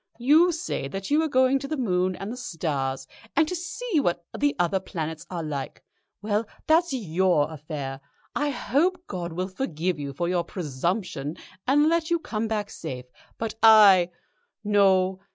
[0.17, 3.05] You say that you are going to the moon and the stars,
[3.35, 5.83] and to see what the other planets are like.
[6.23, 8.01] Well, that's your affair.
[8.35, 11.37] I hope God will forgive you for your presumption,
[11.67, 13.05] and let you come back safe,
[13.37, 14.09] but I
[14.63, 15.19] No.